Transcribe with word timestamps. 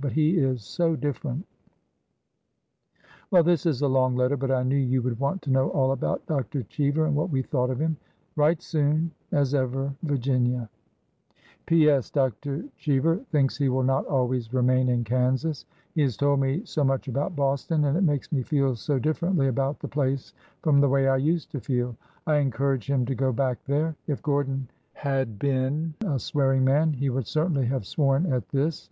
But 0.00 0.12
he 0.12 0.38
is 0.38 0.62
so 0.64 0.96
different 0.96 1.44
1 3.28 3.28
Well, 3.30 3.42
this 3.42 3.66
is 3.66 3.82
a 3.82 3.88
long 3.88 4.16
letter, 4.16 4.38
but 4.38 4.50
I 4.50 4.62
knew 4.62 4.78
you 4.78 5.02
would 5.02 5.20
want 5.20 5.42
to 5.42 5.50
know 5.50 5.68
all 5.68 5.92
about 5.92 6.24
Dr. 6.24 6.62
Cheever, 6.62 7.04
and 7.04 7.14
what 7.14 7.28
we 7.28 7.42
thought 7.42 7.68
of 7.68 7.78
him. 7.78 7.98
Write 8.34 8.62
soon. 8.62 9.10
As 9.32 9.54
ever.'' 9.54 9.92
Virginia. 10.02 10.70
A 10.70 11.36
PEN 11.66 11.76
AND 11.76 11.82
INK 11.90 12.04
SKETCH 12.04 12.16
121 12.16 12.32
P. 12.38 12.58
S. 12.58 12.66
Dr. 12.72 12.76
Cheever 12.78 13.16
thinks 13.30 13.58
he 13.58 13.68
will 13.68 13.82
not 13.82 14.06
always 14.06 14.54
remain 14.54 14.88
in 14.88 15.04
Kansas. 15.04 15.66
He 15.94 16.00
has 16.00 16.16
told 16.16 16.40
me 16.40 16.62
so 16.64 16.82
much 16.82 17.06
about 17.08 17.36
Boston, 17.36 17.84
and 17.84 17.94
it 17.94 18.00
makes 18.00 18.32
me 18.32 18.42
feel 18.42 18.74
so 18.74 18.98
differently 18.98 19.48
about 19.48 19.78
the 19.80 19.88
place 19.88 20.32
from 20.62 20.80
the 20.80 20.88
way 20.88 21.06
I 21.06 21.16
used 21.18 21.50
to 21.50 21.60
feel. 21.60 21.94
I 22.26 22.36
encourage 22.36 22.88
him 22.90 23.04
to 23.04 23.14
go 23.14 23.30
back 23.30 23.62
there. 23.66 23.94
[If 24.06 24.22
Gordon 24.22 24.68
had 24.94 25.38
been 25.38 25.92
a 26.06 26.18
swearing 26.18 26.64
man, 26.64 26.94
he 26.94 27.10
would 27.10 27.26
certainly 27.26 27.66
have 27.66 27.86
sworn 27.86 28.32
at 28.32 28.48
this. 28.48 28.88